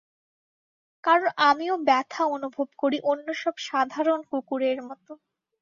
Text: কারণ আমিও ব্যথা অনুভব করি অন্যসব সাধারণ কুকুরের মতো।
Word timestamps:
কারণ 1.03 1.27
আমিও 1.49 1.75
ব্যথা 1.87 2.23
অনুভব 2.35 2.67
করি 2.81 2.97
অন্যসব 3.11 3.55
সাধারণ 3.67 4.19
কুকুরের 4.29 4.79
মতো। 4.83 5.11